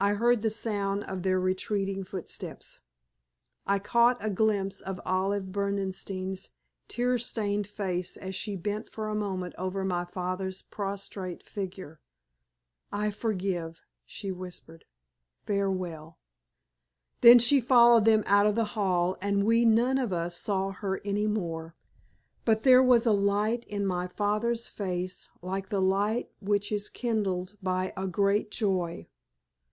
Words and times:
I 0.00 0.14
heard 0.14 0.42
the 0.42 0.50
sound 0.50 1.04
of 1.04 1.22
their 1.22 1.38
retreating 1.38 2.02
footsteps. 2.02 2.80
I 3.68 3.78
caught 3.78 4.16
a 4.18 4.30
glimpse 4.30 4.80
of 4.80 5.00
Olive 5.04 5.52
Berdenstein's 5.52 6.50
tear 6.88 7.18
stained 7.18 7.68
face 7.68 8.16
as 8.16 8.34
she 8.34 8.56
bent 8.56 8.88
for 8.88 9.06
a 9.08 9.14
moment 9.14 9.54
over 9.56 9.84
my 9.84 10.04
father's 10.04 10.60
prostrate 10.62 11.40
figure. 11.46 12.00
"I 12.90 13.12
forgive," 13.12 13.84
she 14.04 14.32
whispered. 14.32 14.86
"Farewell." 15.46 16.18
Then 17.20 17.38
she 17.38 17.60
followed 17.60 18.04
them 18.04 18.24
out 18.26 18.46
of 18.48 18.56
the 18.56 18.64
hall, 18.74 19.16
and 19.22 19.44
we 19.46 19.64
none 19.64 19.98
of 19.98 20.12
us 20.12 20.36
saw 20.36 20.72
her 20.72 21.00
any 21.04 21.28
more. 21.28 21.76
But 22.44 22.62
there 22.62 22.82
was 22.82 23.06
a 23.06 23.12
light 23.12 23.64
in 23.66 23.86
my 23.86 24.08
father's 24.08 24.66
face 24.66 25.28
like 25.42 25.68
the 25.68 25.80
light 25.80 26.32
which 26.40 26.72
is 26.72 26.88
kindled 26.88 27.56
by 27.62 27.92
a 27.96 28.08
great 28.08 28.50
joy. 28.50 29.06